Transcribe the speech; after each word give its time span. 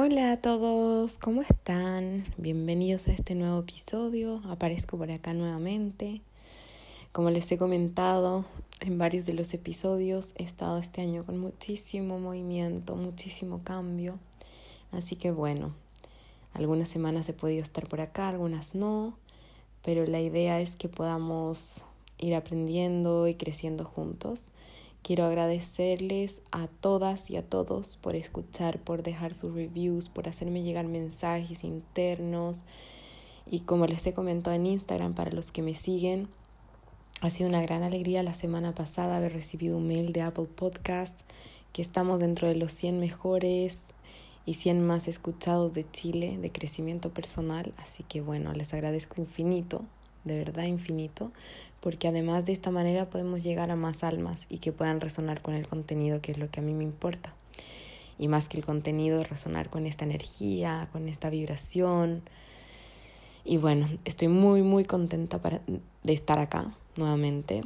Hola 0.00 0.30
a 0.30 0.36
todos, 0.36 1.18
¿cómo 1.18 1.42
están? 1.42 2.24
Bienvenidos 2.36 3.08
a 3.08 3.12
este 3.12 3.34
nuevo 3.34 3.58
episodio. 3.58 4.40
Aparezco 4.48 4.96
por 4.96 5.10
acá 5.10 5.34
nuevamente. 5.34 6.20
Como 7.10 7.30
les 7.30 7.50
he 7.50 7.58
comentado 7.58 8.44
en 8.78 8.96
varios 8.96 9.26
de 9.26 9.34
los 9.34 9.52
episodios, 9.54 10.34
he 10.36 10.44
estado 10.44 10.78
este 10.78 11.00
año 11.02 11.26
con 11.26 11.38
muchísimo 11.38 12.20
movimiento, 12.20 12.94
muchísimo 12.94 13.60
cambio. 13.64 14.20
Así 14.92 15.16
que 15.16 15.32
bueno, 15.32 15.74
algunas 16.54 16.88
semanas 16.88 17.28
he 17.28 17.32
podido 17.32 17.64
estar 17.64 17.88
por 17.88 18.00
acá, 18.00 18.28
algunas 18.28 18.76
no, 18.76 19.14
pero 19.84 20.06
la 20.06 20.20
idea 20.20 20.60
es 20.60 20.76
que 20.76 20.88
podamos 20.88 21.82
ir 22.18 22.36
aprendiendo 22.36 23.26
y 23.26 23.34
creciendo 23.34 23.84
juntos. 23.84 24.52
Quiero 25.02 25.24
agradecerles 25.24 26.42
a 26.50 26.66
todas 26.66 27.30
y 27.30 27.36
a 27.36 27.42
todos 27.42 27.96
por 27.96 28.14
escuchar, 28.14 28.78
por 28.78 29.02
dejar 29.02 29.32
sus 29.32 29.54
reviews, 29.54 30.08
por 30.08 30.28
hacerme 30.28 30.62
llegar 30.62 30.86
mensajes 30.86 31.64
internos. 31.64 32.62
Y 33.50 33.60
como 33.60 33.86
les 33.86 34.06
he 34.06 34.12
comentado 34.12 34.54
en 34.54 34.66
Instagram, 34.66 35.14
para 35.14 35.32
los 35.32 35.52
que 35.52 35.62
me 35.62 35.74
siguen, 35.74 36.28
ha 37.20 37.30
sido 37.30 37.48
una 37.48 37.62
gran 37.62 37.82
alegría 37.82 38.22
la 38.22 38.34
semana 38.34 38.74
pasada 38.74 39.16
haber 39.16 39.32
recibido 39.32 39.76
un 39.76 39.88
mail 39.88 40.12
de 40.12 40.22
Apple 40.22 40.46
Podcast, 40.46 41.22
que 41.72 41.82
estamos 41.82 42.20
dentro 42.20 42.46
de 42.46 42.54
los 42.54 42.72
100 42.72 43.00
mejores 43.00 43.94
y 44.46 44.54
100 44.54 44.86
más 44.86 45.08
escuchados 45.08 45.74
de 45.74 45.90
Chile 45.90 46.38
de 46.40 46.52
crecimiento 46.52 47.10
personal. 47.10 47.74
Así 47.76 48.02
que 48.04 48.20
bueno, 48.20 48.52
les 48.52 48.72
agradezco 48.72 49.20
infinito, 49.20 49.84
de 50.24 50.38
verdad 50.38 50.64
infinito, 50.64 51.32
porque 51.80 52.08
además 52.08 52.44
de 52.44 52.52
esta 52.52 52.70
manera 52.70 53.08
podemos 53.08 53.42
llegar 53.42 53.70
a 53.70 53.76
más 53.76 54.02
almas 54.02 54.46
y 54.48 54.58
que 54.58 54.72
puedan 54.72 55.00
resonar 55.00 55.42
con 55.42 55.54
el 55.54 55.68
contenido, 55.68 56.20
que 56.20 56.32
es 56.32 56.38
lo 56.38 56.50
que 56.50 56.60
a 56.60 56.62
mí 56.62 56.74
me 56.74 56.84
importa. 56.84 57.34
Y 58.18 58.26
más 58.26 58.48
que 58.48 58.56
el 58.56 58.64
contenido, 58.64 59.22
resonar 59.22 59.70
con 59.70 59.86
esta 59.86 60.04
energía, 60.04 60.88
con 60.92 61.08
esta 61.08 61.30
vibración. 61.30 62.22
Y 63.44 63.58
bueno, 63.58 63.88
estoy 64.04 64.28
muy, 64.28 64.62
muy 64.62 64.84
contenta 64.84 65.40
para, 65.40 65.60
de 66.02 66.12
estar 66.12 66.40
acá 66.40 66.74
nuevamente. 66.96 67.62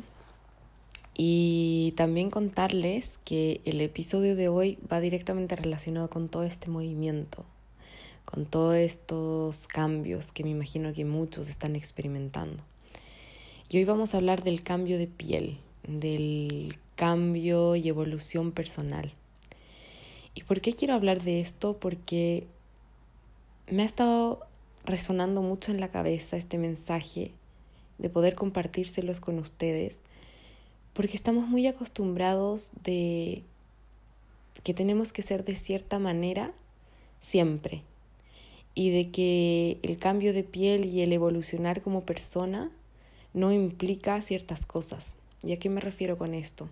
Y 1.14 1.94
también 1.96 2.30
contarles 2.30 3.18
que 3.24 3.60
el 3.64 3.80
episodio 3.80 4.36
de 4.36 4.48
hoy 4.48 4.78
va 4.90 5.00
directamente 5.00 5.56
relacionado 5.56 6.08
con 6.10 6.28
todo 6.28 6.42
este 6.42 6.70
movimiento, 6.70 7.44
con 8.24 8.44
todos 8.44 8.76
estos 8.76 9.68
cambios 9.68 10.32
que 10.32 10.44
me 10.44 10.50
imagino 10.50 10.92
que 10.92 11.04
muchos 11.04 11.48
están 11.48 11.76
experimentando. 11.76 12.62
Y 13.72 13.78
hoy 13.78 13.86
vamos 13.86 14.12
a 14.12 14.18
hablar 14.18 14.44
del 14.44 14.62
cambio 14.62 14.98
de 14.98 15.06
piel, 15.06 15.56
del 15.88 16.76
cambio 16.94 17.74
y 17.74 17.88
evolución 17.88 18.52
personal. 18.52 19.14
¿Y 20.34 20.42
por 20.42 20.60
qué 20.60 20.74
quiero 20.74 20.92
hablar 20.92 21.22
de 21.22 21.40
esto? 21.40 21.78
Porque 21.78 22.46
me 23.70 23.82
ha 23.82 23.86
estado 23.86 24.40
resonando 24.84 25.40
mucho 25.40 25.72
en 25.72 25.80
la 25.80 25.90
cabeza 25.90 26.36
este 26.36 26.58
mensaje 26.58 27.32
de 27.96 28.10
poder 28.10 28.34
compartírselos 28.34 29.20
con 29.20 29.38
ustedes, 29.38 30.02
porque 30.92 31.16
estamos 31.16 31.48
muy 31.48 31.66
acostumbrados 31.66 32.72
de 32.84 33.42
que 34.64 34.74
tenemos 34.74 35.14
que 35.14 35.22
ser 35.22 35.46
de 35.46 35.54
cierta 35.54 35.98
manera 35.98 36.52
siempre 37.20 37.84
y 38.74 38.90
de 38.90 39.10
que 39.10 39.78
el 39.82 39.96
cambio 39.96 40.34
de 40.34 40.44
piel 40.44 40.84
y 40.84 41.00
el 41.00 41.14
evolucionar 41.14 41.80
como 41.80 42.02
persona 42.02 42.70
no 43.34 43.52
implica 43.52 44.20
ciertas 44.20 44.66
cosas. 44.66 45.16
¿Y 45.42 45.52
a 45.52 45.58
qué 45.58 45.68
me 45.68 45.80
refiero 45.80 46.18
con 46.18 46.34
esto? 46.34 46.68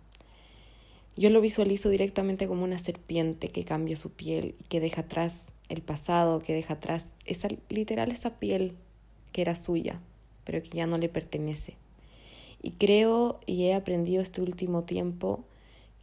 Yo 1.17 1.31
lo 1.31 1.41
visualizo 1.41 1.89
directamente 1.89 2.47
como 2.47 2.65
una 2.65 2.79
serpiente 2.79 3.49
que 3.49 3.65
cambia 3.65 3.97
su 3.97 4.11
piel 4.11 4.55
y 4.61 4.65
que 4.65 4.81
deja 4.81 5.03
atrás 5.03 5.47
el 5.69 5.83
pasado, 5.83 6.41
que 6.41 6.55
deja 6.55 6.75
atrás 6.75 7.15
esa 7.25 7.49
literal 7.69 8.11
esa 8.11 8.39
piel 8.39 8.77
que 9.33 9.43
era 9.43 9.57
suya, 9.57 10.01
pero 10.45 10.63
que 10.63 10.71
ya 10.71 10.87
no 10.87 10.99
le 10.99 11.09
pertenece. 11.09 11.77
Y 12.63 12.73
creo 12.73 13.41
y 13.47 13.65
he 13.65 13.75
aprendido 13.75 14.23
este 14.23 14.41
último 14.41 14.85
tiempo 14.85 15.45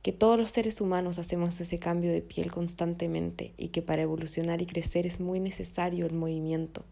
que 0.01 0.13
todos 0.13 0.37
los 0.37 0.51
seres 0.51 0.81
humanos 0.81 1.19
hacemos 1.19 1.59
ese 1.59 1.79
cambio 1.79 2.11
de 2.11 2.21
piel 2.21 2.51
constantemente 2.51 3.53
y 3.57 3.69
que 3.69 3.81
para 3.81 4.03
evolucionar 4.03 4.61
y 4.61 4.65
crecer 4.65 5.05
es 5.05 5.19
muy 5.19 5.39
necesario 5.39 6.05
el 6.05 6.13
movimiento 6.13 6.83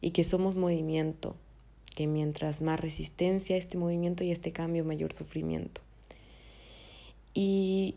y 0.00 0.10
que 0.10 0.24
somos 0.24 0.54
movimiento 0.54 1.36
que 1.94 2.06
mientras 2.06 2.60
más 2.60 2.80
resistencia 2.80 3.56
a 3.56 3.58
este 3.58 3.78
movimiento 3.78 4.24
y 4.24 4.30
este 4.30 4.52
cambio, 4.52 4.84
mayor 4.84 5.12
sufrimiento. 5.12 5.80
Y 7.32 7.96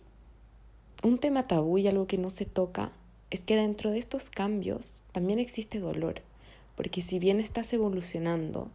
un 1.04 1.18
tema 1.18 1.44
tabú 1.44 1.78
y 1.78 1.88
algo 1.88 2.08
que 2.08 2.18
no 2.18 2.30
se 2.30 2.46
toca 2.46 2.92
es 3.30 3.44
que 3.44 3.56
dentro 3.56 3.92
de 3.92 4.00
estos 4.00 4.30
cambios 4.30 5.04
también 5.12 5.40
existe 5.40 5.80
dolor, 5.80 6.22
porque 6.76 7.02
si 7.02 7.20
bien 7.20 7.40
estás 7.40 7.74
evolucionando, 7.74 8.70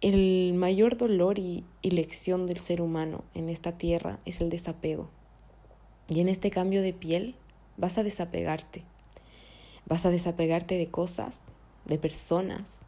el 0.00 0.54
mayor 0.54 0.96
dolor 0.96 1.38
y, 1.38 1.64
y 1.82 1.90
lección 1.90 2.46
del 2.46 2.58
ser 2.58 2.80
humano 2.80 3.24
en 3.34 3.48
esta 3.48 3.78
tierra 3.78 4.20
es 4.24 4.40
el 4.40 4.50
desapego. 4.50 5.08
Y 6.08 6.20
en 6.20 6.28
este 6.28 6.50
cambio 6.50 6.82
de 6.82 6.92
piel 6.92 7.34
vas 7.76 7.98
a 7.98 8.02
desapegarte. 8.02 8.84
Vas 9.86 10.06
a 10.06 10.10
desapegarte 10.10 10.76
de 10.76 10.88
cosas, 10.88 11.52
de 11.86 11.98
personas, 11.98 12.86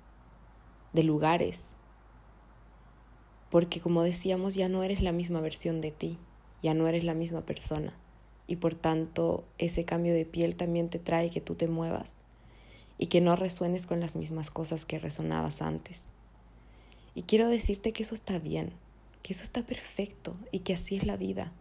de 0.93 1.05
lugares, 1.05 1.77
porque 3.51 3.81
como 3.81 4.03
decíamos, 4.03 4.55
ya 4.55 4.69
no 4.69 4.83
eres 4.83 5.03
la 5.03 5.12
misma 5.12 5.41
versión 5.41 5.81
de 5.81 5.91
ti, 5.91 6.19
ya 6.62 6.75
no 6.75 6.87
eres 6.89 7.05
la 7.05 7.15
misma 7.15 7.43
persona, 7.43 7.95
y 8.47 8.56
por 8.56 8.75
tanto 8.75 9.45
ese 9.59 9.84
cambio 9.84 10.15
de 10.15 10.25
piel 10.25 10.56
también 10.56 10.89
te 10.89 10.99
trae 10.99 11.31
que 11.31 11.41
tú 11.41 11.55
te 11.55 11.69
muevas 11.69 12.17
y 12.99 13.06
que 13.06 13.21
no 13.21 13.34
resuenes 13.34 13.87
con 13.87 14.00
las 14.00 14.15
mismas 14.15 14.50
cosas 14.50 14.84
que 14.84 14.99
resonabas 14.99 15.62
antes. 15.62 16.11
Y 17.15 17.23
quiero 17.23 17.49
decirte 17.49 17.93
que 17.93 18.03
eso 18.03 18.15
está 18.15 18.39
bien, 18.39 18.73
que 19.23 19.33
eso 19.33 19.43
está 19.43 19.62
perfecto 19.62 20.37
y 20.53 20.61
que 20.61 20.75
así 20.75 20.97
es 20.97 21.06
la 21.06 21.17
vida. 21.17 21.53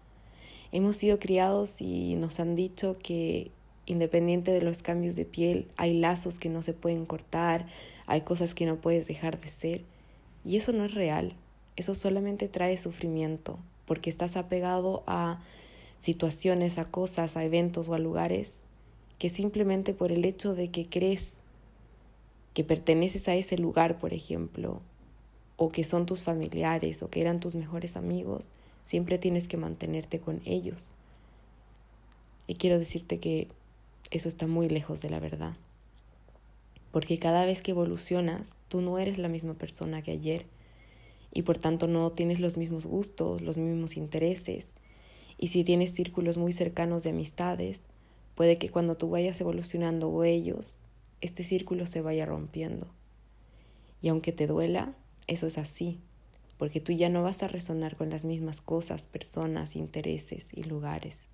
Hemos 0.72 0.98
sido 0.98 1.18
criados 1.18 1.82
y 1.82 2.16
nos 2.16 2.40
han 2.40 2.56
dicho 2.56 2.98
que 3.02 3.52
independiente 3.86 4.52
de 4.52 4.62
los 4.62 4.84
cambios 4.84 5.16
de 5.16 5.26
piel, 5.26 5.68
hay 5.76 5.98
lazos 5.98 6.38
que 6.38 6.50
no 6.50 6.62
se 6.62 6.74
pueden 6.74 7.06
cortar, 7.06 7.68
hay 8.10 8.22
cosas 8.22 8.56
que 8.56 8.66
no 8.66 8.78
puedes 8.78 9.08
dejar 9.08 9.40
de 9.40 9.50
ser. 9.50 9.82
Y 10.44 10.58
eso 10.58 10.74
no 10.74 10.84
es 10.84 10.94
real, 10.94 11.36
eso 11.76 11.96
solamente 11.96 12.48
trae 12.48 12.76
sufrimiento, 12.76 13.60
porque 13.86 14.10
estás 14.10 14.36
apegado 14.36 15.04
a 15.06 15.42
situaciones, 16.00 16.78
a 16.78 16.86
cosas, 16.86 17.38
a 17.38 17.44
eventos 17.44 17.88
o 17.88 17.94
a 17.94 18.00
lugares 18.00 18.62
que 19.20 19.30
simplemente 19.30 19.94
por 19.94 20.12
el 20.12 20.26
hecho 20.26 20.56
de 20.56 20.72
que 20.72 20.88
crees 20.88 21.40
que 22.54 22.64
perteneces 22.64 23.28
a 23.28 23.36
ese 23.36 23.58
lugar, 23.58 24.00
por 24.00 24.14
ejemplo, 24.14 24.82
o 25.58 25.70
que 25.70 25.84
son 25.84 26.06
tus 26.06 26.24
familiares 26.24 27.04
o 27.04 27.10
que 27.10 27.22
eran 27.22 27.42
tus 27.42 27.54
mejores 27.54 27.98
amigos, 27.98 28.50
siempre 28.84 29.18
tienes 29.20 29.48
que 29.48 29.58
mantenerte 29.58 30.20
con 30.20 30.42
ellos. 30.46 30.94
Y 32.48 32.56
quiero 32.56 32.80
decirte 32.80 33.20
que 33.20 33.50
eso 34.10 34.30
está 34.30 34.48
muy 34.48 34.70
lejos 34.70 35.02
de 35.02 35.10
la 35.10 35.20
verdad. 35.20 35.56
Porque 36.92 37.20
cada 37.20 37.46
vez 37.46 37.62
que 37.62 37.72
evolucionas, 37.72 38.58
tú 38.68 38.82
no 38.82 38.98
eres 38.98 39.18
la 39.18 39.30
misma 39.30 39.54
persona 39.54 40.02
que 40.02 40.12
ayer 40.12 40.48
y 41.32 41.44
por 41.44 41.58
tanto 41.58 41.88
no 41.88 42.12
tienes 42.12 42.40
los 42.40 42.58
mismos 42.58 42.86
gustos, 42.86 43.42
los 43.42 43.58
mismos 43.58 43.98
intereses. 43.98 44.74
Y 45.38 45.50
si 45.50 45.64
tienes 45.64 45.94
círculos 45.94 46.38
muy 46.38 46.54
cercanos 46.54 47.04
de 47.04 47.12
amistades, 47.12 47.84
puede 48.36 48.58
que 48.58 48.70
cuando 48.70 48.98
tú 48.98 49.10
vayas 49.10 49.40
evolucionando 49.40 50.10
o 50.10 50.24
ellos, 50.24 50.80
este 51.22 51.44
círculo 51.44 51.86
se 51.86 52.02
vaya 52.02 52.26
rompiendo. 52.26 52.88
Y 54.02 54.10
aunque 54.10 54.32
te 54.32 54.48
duela, 54.48 54.96
eso 55.28 55.46
es 55.46 55.58
así, 55.58 56.00
porque 56.58 56.80
tú 56.80 56.92
ya 56.92 57.10
no 57.10 57.22
vas 57.22 57.44
a 57.44 57.48
resonar 57.48 57.96
con 57.96 58.10
las 58.10 58.26
mismas 58.26 58.62
cosas, 58.62 59.06
personas, 59.06 59.76
intereses 59.76 60.48
y 60.54 60.64
lugares. 60.64 61.28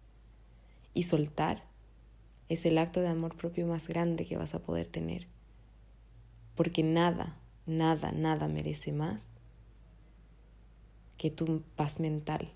Y 0.93 1.03
soltar 1.03 1.63
es 2.49 2.65
el 2.65 2.77
acto 2.77 3.01
de 3.01 3.07
amor 3.07 3.35
propio 3.35 3.65
más 3.67 3.87
grande 3.87 4.25
que 4.25 4.37
vas 4.37 4.55
a 4.55 4.63
poder 4.63 4.87
tener. 4.87 5.27
Porque 6.55 6.83
nada, 6.83 7.37
nada, 7.65 8.11
nada 8.11 8.47
merece 8.47 8.91
más 8.91 9.37
que 11.17 11.29
tu 11.29 11.61
paz 11.75 11.99
mental, 11.99 12.51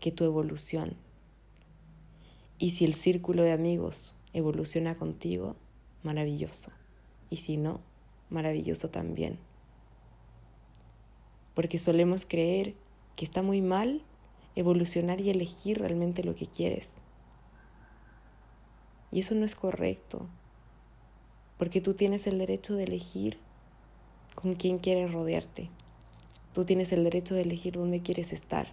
que 0.00 0.12
tu 0.12 0.24
evolución. 0.24 0.96
Y 2.58 2.70
si 2.70 2.84
el 2.84 2.94
círculo 2.94 3.42
de 3.42 3.52
amigos 3.52 4.16
evoluciona 4.32 4.96
contigo, 4.96 5.56
maravilloso. 6.02 6.72
Y 7.30 7.36
si 7.36 7.56
no, 7.56 7.80
maravilloso 8.30 8.90
también. 8.90 9.38
Porque 11.54 11.78
solemos 11.78 12.26
creer 12.26 12.74
que 13.16 13.24
está 13.24 13.42
muy 13.42 13.62
mal 13.62 14.02
evolucionar 14.54 15.20
y 15.20 15.30
elegir 15.30 15.78
realmente 15.78 16.24
lo 16.24 16.34
que 16.34 16.46
quieres. 16.46 16.96
Y 19.10 19.20
eso 19.20 19.34
no 19.34 19.44
es 19.44 19.54
correcto, 19.54 20.28
porque 21.58 21.80
tú 21.80 21.94
tienes 21.94 22.26
el 22.26 22.38
derecho 22.38 22.74
de 22.76 22.84
elegir 22.84 23.36
con 24.34 24.54
quién 24.54 24.78
quieres 24.78 25.12
rodearte. 25.12 25.68
Tú 26.54 26.64
tienes 26.64 26.92
el 26.92 27.04
derecho 27.04 27.34
de 27.34 27.42
elegir 27.42 27.74
dónde 27.74 28.00
quieres 28.00 28.32
estar. 28.32 28.72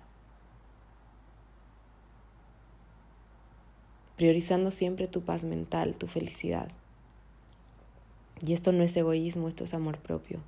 Priorizando 4.16 4.72
siempre 4.72 5.08
tu 5.08 5.24
paz 5.24 5.44
mental, 5.44 5.96
tu 5.96 6.08
felicidad. 6.08 6.70
Y 8.46 8.54
esto 8.54 8.72
no 8.72 8.84
es 8.84 8.96
egoísmo, 8.96 9.48
esto 9.48 9.64
es 9.64 9.74
amor 9.74 9.98
propio. 9.98 10.40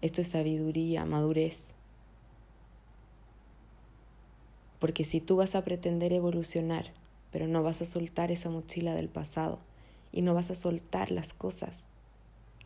Esto 0.00 0.22
es 0.22 0.28
sabiduría, 0.28 1.04
madurez. 1.04 1.74
Porque 4.78 5.04
si 5.04 5.20
tú 5.20 5.36
vas 5.36 5.54
a 5.54 5.62
pretender 5.62 6.12
evolucionar, 6.14 6.92
pero 7.30 7.46
no 7.46 7.62
vas 7.62 7.82
a 7.82 7.84
soltar 7.84 8.30
esa 8.30 8.48
mochila 8.48 8.94
del 8.94 9.10
pasado 9.10 9.60
y 10.12 10.22
no 10.22 10.34
vas 10.34 10.50
a 10.50 10.54
soltar 10.54 11.10
las 11.10 11.34
cosas 11.34 11.86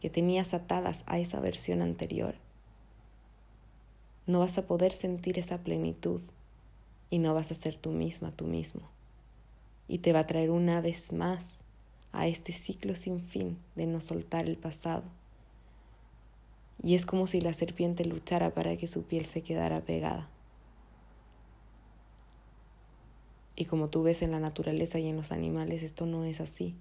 que 0.00 0.10
tenías 0.10 0.54
atadas 0.54 1.04
a 1.06 1.18
esa 1.18 1.40
versión 1.40 1.82
anterior, 1.82 2.36
no 4.26 4.40
vas 4.40 4.56
a 4.58 4.66
poder 4.66 4.92
sentir 4.92 5.38
esa 5.38 5.58
plenitud 5.58 6.20
y 7.10 7.18
no 7.18 7.34
vas 7.34 7.50
a 7.50 7.54
ser 7.54 7.76
tú 7.76 7.90
misma, 7.90 8.32
tú 8.32 8.46
mismo. 8.46 8.82
Y 9.86 9.98
te 9.98 10.12
va 10.12 10.20
a 10.20 10.26
traer 10.26 10.50
una 10.50 10.80
vez 10.80 11.12
más 11.12 11.60
a 12.12 12.26
este 12.26 12.52
ciclo 12.52 12.96
sin 12.96 13.20
fin 13.20 13.58
de 13.74 13.86
no 13.86 14.00
soltar 14.00 14.46
el 14.46 14.56
pasado. 14.56 15.04
Y 16.82 16.94
es 16.94 17.06
como 17.06 17.26
si 17.26 17.40
la 17.40 17.52
serpiente 17.52 18.04
luchara 18.04 18.54
para 18.54 18.76
que 18.76 18.86
su 18.86 19.04
piel 19.04 19.26
se 19.26 19.42
quedara 19.42 19.82
pegada. 19.82 20.28
Y 23.56 23.66
como 23.66 23.88
tú 23.88 24.02
ves 24.02 24.22
en 24.22 24.32
la 24.32 24.40
naturaleza 24.40 24.98
y 24.98 25.08
en 25.08 25.16
los 25.16 25.32
animales, 25.32 25.82
esto 25.82 26.06
no 26.06 26.24
es 26.24 26.40
así. 26.40 26.74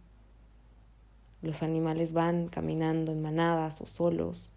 Los 1.43 1.61
animales 1.61 2.13
van 2.13 2.47
caminando 2.47 3.11
en 3.11 3.21
manadas 3.21 3.81
o 3.81 3.85
solos 3.85 4.53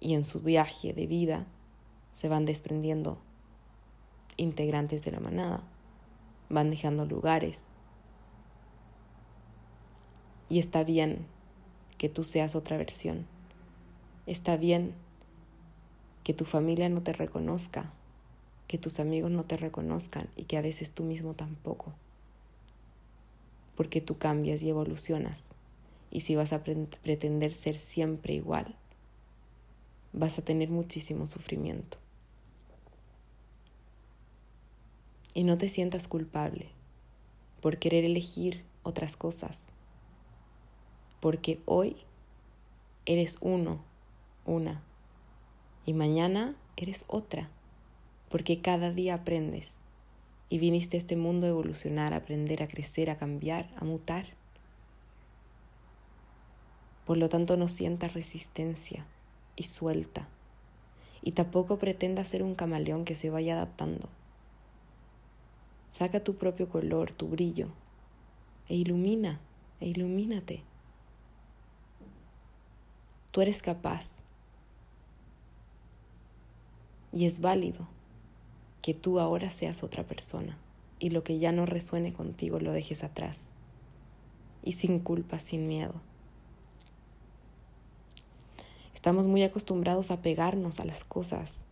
y 0.00 0.14
en 0.14 0.24
su 0.24 0.40
viaje 0.40 0.92
de 0.92 1.06
vida 1.06 1.46
se 2.14 2.28
van 2.28 2.44
desprendiendo 2.44 3.18
integrantes 4.36 5.04
de 5.04 5.12
la 5.12 5.20
manada, 5.20 5.62
van 6.48 6.70
dejando 6.70 7.06
lugares. 7.06 7.66
Y 10.48 10.58
está 10.58 10.82
bien 10.82 11.26
que 11.98 12.08
tú 12.08 12.24
seas 12.24 12.56
otra 12.56 12.76
versión. 12.76 13.26
Está 14.26 14.56
bien 14.56 14.94
que 16.24 16.34
tu 16.34 16.44
familia 16.44 16.88
no 16.88 17.02
te 17.02 17.12
reconozca 17.12 17.92
que 18.68 18.78
tus 18.78 19.00
amigos 19.00 19.30
no 19.30 19.44
te 19.44 19.56
reconozcan 19.56 20.28
y 20.36 20.44
que 20.44 20.58
a 20.58 20.62
veces 20.62 20.92
tú 20.92 21.02
mismo 21.02 21.34
tampoco. 21.34 21.94
Porque 23.78 24.02
tú 24.02 24.18
cambias 24.18 24.62
y 24.62 24.68
evolucionas. 24.68 25.44
Y 26.10 26.22
si 26.22 26.34
vas 26.34 26.52
a 26.52 26.62
pretender 26.62 27.54
ser 27.54 27.78
siempre 27.78 28.34
igual, 28.34 28.74
vas 30.12 30.38
a 30.38 30.42
tener 30.42 30.68
muchísimo 30.68 31.26
sufrimiento. 31.26 31.96
Y 35.32 35.44
no 35.44 35.56
te 35.56 35.68
sientas 35.70 36.08
culpable 36.08 36.68
por 37.62 37.78
querer 37.78 38.04
elegir 38.04 38.64
otras 38.82 39.16
cosas. 39.16 39.66
Porque 41.20 41.60
hoy 41.64 41.96
eres 43.06 43.38
uno, 43.40 43.80
una. 44.44 44.82
Y 45.86 45.92
mañana 45.92 46.56
eres 46.76 47.04
otra 47.06 47.48
porque 48.28 48.60
cada 48.60 48.92
día 48.92 49.14
aprendes 49.14 49.76
y 50.50 50.58
viniste 50.58 50.96
a 50.96 51.00
este 51.00 51.16
mundo 51.16 51.46
a 51.46 51.50
evolucionar, 51.50 52.14
a 52.14 52.18
aprender, 52.18 52.62
a 52.62 52.68
crecer, 52.68 53.10
a 53.10 53.18
cambiar, 53.18 53.70
a 53.76 53.84
mutar. 53.84 54.26
Por 57.04 57.18
lo 57.18 57.28
tanto, 57.28 57.56
no 57.56 57.68
sientas 57.68 58.14
resistencia 58.14 59.06
y 59.56 59.64
suelta. 59.64 60.28
Y 61.22 61.32
tampoco 61.32 61.78
pretendas 61.78 62.28
ser 62.28 62.42
un 62.42 62.54
camaleón 62.54 63.04
que 63.04 63.14
se 63.14 63.30
vaya 63.30 63.54
adaptando. 63.54 64.08
Saca 65.90 66.22
tu 66.22 66.36
propio 66.36 66.68
color, 66.68 67.12
tu 67.12 67.28
brillo, 67.28 67.68
e 68.68 68.76
ilumina, 68.76 69.40
e 69.80 69.88
ilumínate. 69.88 70.62
Tú 73.32 73.40
eres 73.42 73.62
capaz. 73.62 74.22
Y 77.12 77.26
es 77.26 77.40
válido 77.40 77.88
que 78.82 78.94
tú 78.94 79.20
ahora 79.20 79.50
seas 79.50 79.82
otra 79.82 80.04
persona 80.04 80.58
y 80.98 81.10
lo 81.10 81.22
que 81.24 81.38
ya 81.38 81.52
no 81.52 81.66
resuene 81.66 82.12
contigo 82.12 82.60
lo 82.60 82.72
dejes 82.72 83.04
atrás 83.04 83.50
y 84.62 84.72
sin 84.72 84.98
culpa, 84.98 85.38
sin 85.38 85.68
miedo. 85.68 85.94
Estamos 88.94 89.26
muy 89.26 89.42
acostumbrados 89.42 90.10
a 90.10 90.22
pegarnos 90.22 90.80
a 90.80 90.84
las 90.84 91.04
cosas 91.04 91.64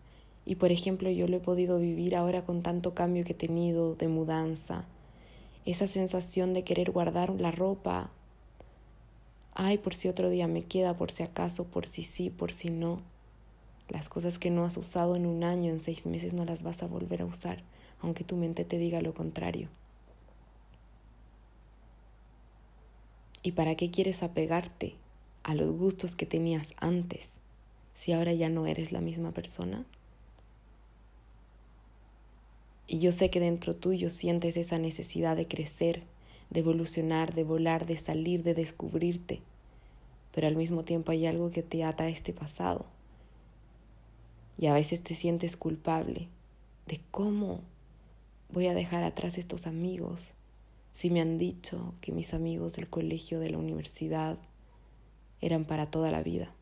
y 0.44 0.56
por 0.56 0.70
ejemplo 0.70 1.10
yo 1.10 1.26
lo 1.26 1.38
he 1.38 1.40
podido 1.40 1.78
vivir 1.78 2.16
ahora 2.16 2.44
con 2.44 2.62
tanto 2.62 2.94
cambio 2.94 3.24
que 3.24 3.32
he 3.32 3.36
tenido 3.36 3.94
de 3.96 4.08
mudanza, 4.08 4.84
esa 5.64 5.88
sensación 5.88 6.54
de 6.54 6.62
querer 6.62 6.92
guardar 6.92 7.30
la 7.30 7.50
ropa, 7.50 8.10
ay, 9.54 9.78
por 9.78 9.94
si 9.94 10.08
otro 10.08 10.30
día 10.30 10.46
me 10.46 10.62
queda, 10.62 10.96
por 10.96 11.10
si 11.10 11.24
acaso, 11.24 11.64
por 11.64 11.86
si 11.88 12.04
sí, 12.04 12.30
por 12.30 12.52
si 12.52 12.70
no 12.70 13.02
las 13.88 14.08
cosas 14.08 14.38
que 14.38 14.50
no 14.50 14.64
has 14.64 14.76
usado 14.76 15.16
en 15.16 15.26
un 15.26 15.44
año, 15.44 15.72
en 15.72 15.80
seis 15.80 16.06
meses, 16.06 16.34
no 16.34 16.44
las 16.44 16.62
vas 16.62 16.82
a 16.82 16.88
volver 16.88 17.22
a 17.22 17.26
usar, 17.26 17.62
aunque 18.00 18.24
tu 18.24 18.36
mente 18.36 18.64
te 18.64 18.78
diga 18.78 19.00
lo 19.00 19.14
contrario. 19.14 19.68
¿Y 23.42 23.52
para 23.52 23.76
qué 23.76 23.90
quieres 23.90 24.24
apegarte 24.24 24.94
a 25.44 25.54
los 25.54 25.70
gustos 25.70 26.16
que 26.16 26.26
tenías 26.26 26.72
antes 26.78 27.34
si 27.94 28.12
ahora 28.12 28.32
ya 28.32 28.48
no 28.48 28.66
eres 28.66 28.90
la 28.90 29.00
misma 29.00 29.30
persona? 29.30 29.84
Y 32.88 32.98
yo 32.98 33.12
sé 33.12 33.30
que 33.30 33.40
dentro 33.40 33.74
tuyo 33.74 34.10
sientes 34.10 34.56
esa 34.56 34.78
necesidad 34.78 35.36
de 35.36 35.46
crecer, 35.46 36.02
de 36.50 36.60
evolucionar, 36.60 37.34
de 37.34 37.44
volar, 37.44 37.86
de 37.86 37.96
salir, 37.96 38.42
de 38.42 38.54
descubrirte, 38.54 39.40
pero 40.34 40.48
al 40.48 40.56
mismo 40.56 40.84
tiempo 40.84 41.12
hay 41.12 41.26
algo 41.26 41.50
que 41.50 41.62
te 41.62 41.84
ata 41.84 42.04
a 42.04 42.08
este 42.08 42.32
pasado 42.32 42.86
y 44.58 44.66
a 44.66 44.72
veces 44.72 45.02
te 45.02 45.14
sientes 45.14 45.56
culpable 45.56 46.28
de 46.86 47.00
cómo 47.10 47.60
voy 48.50 48.68
a 48.68 48.74
dejar 48.74 49.04
atrás 49.04 49.38
estos 49.38 49.66
amigos 49.66 50.34
si 50.92 51.10
me 51.10 51.20
han 51.20 51.36
dicho 51.36 51.94
que 52.00 52.10
mis 52.10 52.32
amigos 52.32 52.76
del 52.76 52.88
colegio, 52.88 53.38
de 53.38 53.50
la 53.50 53.58
universidad, 53.58 54.38
eran 55.42 55.66
para 55.66 55.90
toda 55.90 56.10
la 56.10 56.22
vida. 56.22 56.54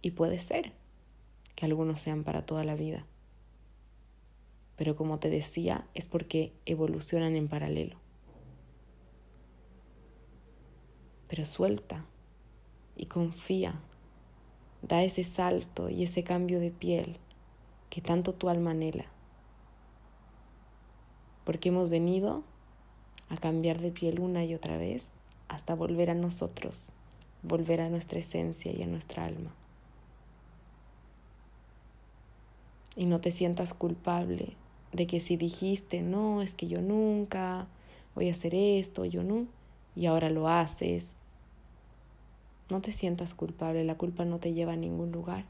Y 0.00 0.12
puede 0.12 0.38
ser 0.38 0.72
que 1.54 1.66
algunos 1.66 2.00
sean 2.00 2.24
para 2.24 2.46
toda 2.46 2.64
la 2.64 2.74
vida. 2.74 3.04
Pero 4.76 4.96
como 4.96 5.18
te 5.18 5.28
decía, 5.28 5.86
es 5.92 6.06
porque 6.06 6.54
evolucionan 6.64 7.36
en 7.36 7.48
paralelo. 7.48 7.98
Pero 11.28 11.44
suelta 11.44 12.06
y 12.96 13.04
confía 13.04 13.80
Da 14.86 15.02
ese 15.02 15.24
salto 15.24 15.88
y 15.88 16.02
ese 16.02 16.24
cambio 16.24 16.60
de 16.60 16.70
piel 16.70 17.16
que 17.88 18.02
tanto 18.02 18.34
tu 18.34 18.50
alma 18.50 18.72
anhela. 18.72 19.06
Porque 21.44 21.70
hemos 21.70 21.88
venido 21.88 22.42
a 23.30 23.38
cambiar 23.38 23.80
de 23.80 23.90
piel 23.90 24.20
una 24.20 24.44
y 24.44 24.54
otra 24.54 24.76
vez 24.76 25.10
hasta 25.48 25.74
volver 25.74 26.10
a 26.10 26.14
nosotros, 26.14 26.92
volver 27.42 27.80
a 27.80 27.88
nuestra 27.88 28.18
esencia 28.18 28.72
y 28.72 28.82
a 28.82 28.86
nuestra 28.86 29.24
alma. 29.24 29.54
Y 32.94 33.06
no 33.06 33.22
te 33.22 33.32
sientas 33.32 33.72
culpable 33.72 34.54
de 34.92 35.06
que 35.06 35.18
si 35.18 35.38
dijiste, 35.38 36.02
no, 36.02 36.42
es 36.42 36.54
que 36.54 36.68
yo 36.68 36.82
nunca 36.82 37.68
voy 38.14 38.28
a 38.28 38.32
hacer 38.32 38.54
esto, 38.54 39.06
yo 39.06 39.24
no, 39.24 39.46
y 39.96 40.06
ahora 40.06 40.28
lo 40.28 40.48
haces, 40.48 41.16
no 42.70 42.80
te 42.80 42.92
sientas 42.92 43.34
culpable, 43.34 43.84
la 43.84 43.96
culpa 43.96 44.24
no 44.24 44.38
te 44.38 44.52
lleva 44.52 44.72
a 44.72 44.76
ningún 44.76 45.12
lugar. 45.12 45.44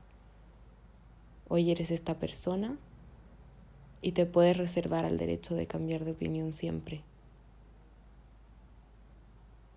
Hoy 1.49 1.71
eres 1.71 1.91
esta 1.91 2.19
persona 2.19 2.77
y 4.03 4.13
te 4.13 4.27
puedes 4.27 4.57
reservar 4.57 5.05
al 5.05 5.17
derecho 5.17 5.55
de 5.55 5.67
cambiar 5.67 6.05
de 6.05 6.13
opinión 6.13 6.53
siempre. 6.53 7.03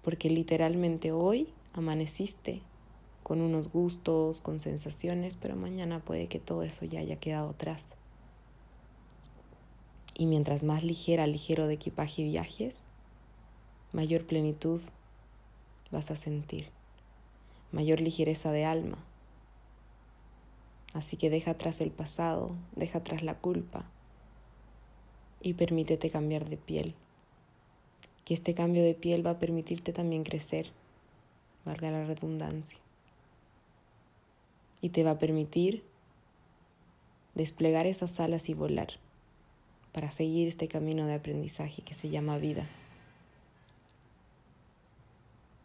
Porque 0.02 0.30
literalmente 0.30 1.12
hoy 1.12 1.50
amaneciste 1.74 2.62
con 3.24 3.42
unos 3.42 3.72
gustos, 3.72 4.40
con 4.42 4.60
sensaciones, 4.60 5.36
pero 5.36 5.56
mañana 5.56 6.00
puede 6.00 6.28
que 6.28 6.40
todo 6.40 6.64
eso 6.64 6.86
ya 6.86 7.02
haya 7.02 7.18
quedado 7.18 7.50
atrás. 7.50 7.96
Y 10.16 10.26
mientras 10.26 10.64
más 10.64 10.84
ligera, 10.84 11.28
ligero 11.28 11.68
de 11.68 11.76
equipaje 11.76 12.24
viajes, 12.24 12.88
mayor 13.92 14.26
plenitud 14.26 14.82
vas 15.92 16.10
a 16.10 16.16
sentir, 16.16 16.70
mayor 17.72 18.02
ligereza 18.02 18.52
de 18.52 18.66
alma. 18.66 18.98
Así 20.94 21.18
que 21.18 21.30
deja 21.30 21.52
atrás 21.52 21.82
el 21.82 21.92
pasado, 21.92 22.56
deja 22.76 23.00
atrás 23.00 23.22
la 23.22 23.36
culpa 23.36 23.86
y 25.42 25.54
permítete 25.54 26.10
cambiar 26.10 26.50
de 26.50 26.58
piel. 26.58 26.96
Que 28.26 28.34
este 28.34 28.54
cambio 28.54 28.84
de 28.84 28.94
piel 28.94 29.26
va 29.26 29.32
a 29.32 29.40
permitirte 29.40 29.94
también 29.94 30.24
crecer, 30.24 30.72
valga 31.66 31.92
la 31.92 32.06
redundancia. 32.06 32.80
Y 34.82 34.90
te 34.90 35.04
va 35.04 35.12
a 35.12 35.18
permitir 35.18 35.84
desplegar 37.36 37.86
esas 37.86 38.20
alas 38.20 38.50
y 38.50 38.54
volar 38.54 38.90
para 39.92 40.12
seguir 40.12 40.48
este 40.48 40.68
camino 40.68 41.06
de 41.06 41.14
aprendizaje 41.14 41.82
que 41.82 41.94
se 41.94 42.10
llama 42.10 42.38
vida. 42.38 42.68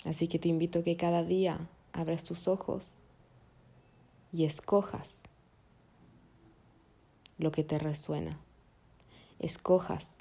Así 0.04 0.28
que 0.28 0.38
te 0.38 0.48
invito 0.48 0.80
a 0.80 0.84
que 0.84 0.96
cada 0.96 1.22
día 1.22 1.58
abras 1.92 2.24
tus 2.24 2.48
ojos 2.48 3.00
y 4.32 4.44
escojas 4.44 5.22
lo 7.38 7.52
que 7.52 7.64
te 7.64 7.78
resuena. 7.78 8.38
Escojas 9.38 10.12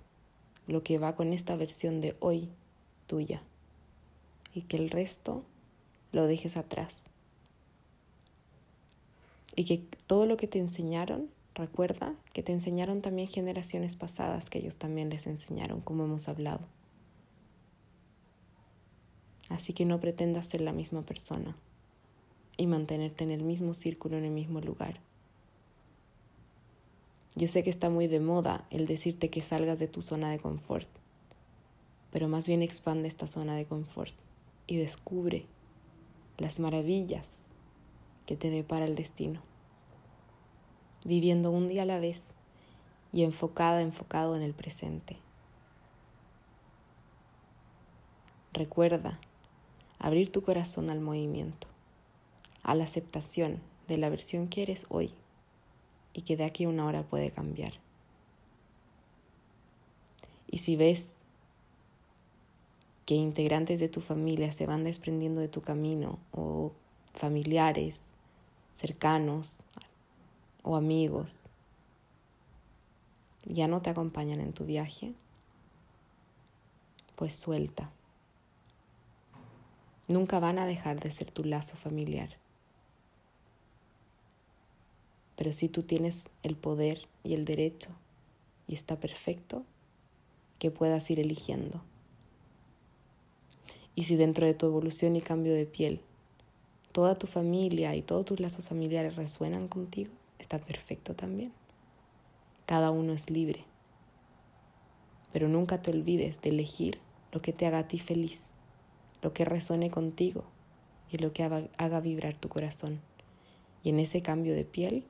lo 0.68 0.84
que 0.84 0.98
va 0.98 1.16
con 1.16 1.34
esta 1.34 1.56
versión 1.56 2.02
de 2.02 2.16
hoy 2.20 2.50
tuya 3.08 3.44
y 4.54 4.64
que 4.64 4.78
el 4.78 4.90
resto 4.90 5.44
lo 6.12 6.26
dejes 6.28 6.58
atrás. 6.58 7.04
Y 9.56 9.66
que 9.66 9.84
todo 10.08 10.26
lo 10.26 10.38
que 10.38 10.48
te 10.48 10.60
enseñaron, 10.60 11.30
recuerda 11.56 12.16
que 12.34 12.44
te 12.44 12.54
enseñaron 12.54 13.02
también 13.02 13.28
generaciones 13.28 13.96
pasadas 13.96 14.50
que 14.50 14.60
ellos 14.60 14.78
también 14.78 15.10
les 15.10 15.28
enseñaron, 15.28 15.82
como 15.82 16.06
hemos 16.06 16.28
hablado. 16.28 16.62
Así 19.52 19.74
que 19.74 19.84
no 19.84 20.00
pretendas 20.00 20.48
ser 20.48 20.62
la 20.62 20.72
misma 20.72 21.02
persona 21.02 21.58
y 22.56 22.68
mantenerte 22.68 23.26
en 23.26 23.32
el 23.32 23.44
mismo 23.44 23.74
círculo, 23.74 24.18
en 24.18 24.24
el 24.24 24.32
mismo 24.32 24.62
lugar. 24.62 25.02
Yo 27.36 27.50
sé 27.50 27.62
que 27.62 27.70
está 27.70 27.90
muy 27.90 28.08
de 28.08 28.22
moda 28.22 28.66
el 28.70 28.86
decirte 28.86 29.30
que 29.30 29.42
salgas 29.42 29.78
de 29.78 29.90
tu 29.90 30.02
zona 30.02 30.32
de 30.32 30.40
confort, 30.40 30.88
pero 32.12 32.30
más 32.30 32.48
bien 32.48 32.62
expande 32.62 33.10
esta 33.10 33.28
zona 33.28 33.56
de 33.56 33.66
confort 33.66 34.14
y 34.68 34.78
descubre 34.78 35.46
las 36.38 36.62
maravillas 36.62 37.28
que 38.26 38.38
te 38.38 38.50
depara 38.50 38.86
el 38.86 38.96
destino, 38.96 39.42
viviendo 41.04 41.52
un 41.52 41.68
día 41.68 41.82
a 41.82 41.86
la 41.86 42.00
vez 42.00 42.28
y 43.12 43.24
enfocada, 43.24 43.82
enfocado 43.82 44.38
en 44.38 44.44
el 44.44 44.54
presente. 44.54 45.18
Recuerda 48.54 49.20
abrir 50.02 50.32
tu 50.32 50.42
corazón 50.42 50.90
al 50.90 51.00
movimiento, 51.00 51.68
a 52.64 52.74
la 52.74 52.84
aceptación 52.84 53.62
de 53.88 53.98
la 53.98 54.10
versión 54.10 54.48
que 54.48 54.64
eres 54.64 54.88
hoy 54.90 55.14
y 56.14 56.24
que 56.24 56.36
de 56.36 56.44
aquí 56.44 56.64
a 56.64 56.70
una 56.70 56.88
hora 56.88 57.04
puede 57.04 57.30
cambiar. 57.30 57.74
Y 60.50 60.58
si 60.58 60.76
ves 60.76 61.18
que 63.06 63.14
integrantes 63.14 63.80
de 63.80 63.90
tu 63.90 64.02
familia 64.02 64.52
se 64.52 64.66
van 64.66 64.84
desprendiendo 64.84 65.40
de 65.40 65.48
tu 65.48 65.62
camino 65.62 66.18
o 66.32 66.72
familiares 67.14 68.10
cercanos 68.76 69.64
o 70.64 70.76
amigos 70.76 71.46
ya 73.46 73.68
no 73.68 73.82
te 73.82 73.92
acompañan 73.92 74.40
en 74.40 74.54
tu 74.54 74.66
viaje, 74.66 75.14
pues 77.16 77.36
suelta 77.36 77.92
nunca 80.08 80.40
van 80.40 80.60
a 80.60 80.66
dejar 80.66 81.00
de 81.00 81.12
ser 81.12 81.32
tu 81.32 81.44
lazo 81.44 81.76
familiar. 81.78 82.38
Pero 85.36 85.52
si 85.52 85.70
tú 85.70 85.84
tienes 85.84 86.30
el 86.44 86.56
poder 86.56 87.08
y 87.24 87.34
el 87.34 87.46
derecho, 87.46 87.90
y 88.68 88.76
está 88.76 89.00
perfecto, 89.00 89.64
que 90.60 90.72
puedas 90.72 91.10
ir 91.10 91.20
eligiendo. 91.20 91.82
Y 93.96 94.06
si 94.06 94.16
dentro 94.16 94.46
de 94.46 94.54
tu 94.54 94.68
evolución 94.68 95.16
y 95.16 95.22
cambio 95.22 95.54
de 95.54 95.66
piel, 95.66 96.02
toda 96.92 97.16
tu 97.16 97.28
familia 97.28 97.96
y 97.96 98.02
todos 98.02 98.26
tus 98.26 98.40
lazos 98.40 98.70
familiares 98.70 99.16
resuenan 99.16 99.68
contigo, 99.68 100.12
está 100.40 100.60
perfecto 100.60 101.16
también. 101.16 101.52
Cada 102.66 102.92
uno 102.92 103.14
es 103.14 103.30
libre. 103.30 103.66
Pero 105.34 105.50
nunca 105.50 105.82
te 105.82 105.92
olvides 105.92 106.42
de 106.42 106.52
elegir 106.52 107.00
lo 107.32 107.42
que 107.42 107.54
te 107.54 107.66
haga 107.66 107.80
a 107.80 107.88
ti 107.88 108.00
feliz 108.00 108.54
lo 109.22 109.34
que 109.34 109.46
resuene 109.46 109.90
contigo 109.92 110.46
y 111.10 111.18
lo 111.18 111.34
que 111.34 111.44
haga 111.44 112.00
vibrar 112.00 112.38
tu 112.38 112.50
corazón. 112.50 113.02
Y 113.84 113.90
en 113.90 114.00
ese 114.00 114.22
cambio 114.22 114.56
de 114.56 114.66
piel, 114.66 115.06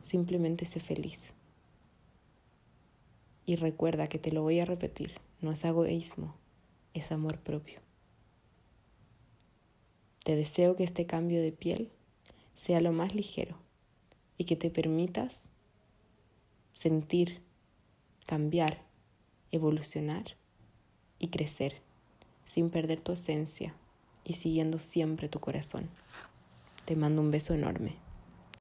simplemente 0.00 0.66
sé 0.66 0.80
feliz. 0.80 1.34
Y 3.46 3.56
recuerda 3.56 4.06
que 4.06 4.18
te 4.18 4.32
lo 4.32 4.42
voy 4.42 4.60
a 4.60 4.64
repetir, 4.64 5.14
no 5.40 5.52
es 5.52 5.64
egoísmo, 5.64 6.36
es 6.94 7.10
amor 7.10 7.38
propio. 7.40 7.80
Te 10.24 10.36
deseo 10.36 10.76
que 10.76 10.84
este 10.84 11.06
cambio 11.06 11.40
de 11.40 11.52
piel 11.52 11.90
sea 12.54 12.80
lo 12.80 12.92
más 12.92 13.14
ligero 13.14 13.56
y 14.36 14.44
que 14.44 14.56
te 14.56 14.70
permitas 14.70 15.46
sentir, 16.72 17.42
cambiar, 18.26 18.84
evolucionar 19.50 20.36
y 21.18 21.28
crecer 21.28 21.82
sin 22.50 22.68
perder 22.68 23.00
tu 23.00 23.12
esencia 23.12 23.74
y 24.24 24.32
siguiendo 24.32 24.80
siempre 24.80 25.28
tu 25.28 25.38
corazón. 25.38 25.88
Te 26.84 26.96
mando 26.96 27.22
un 27.22 27.30
beso 27.30 27.54
enorme. 27.54 27.94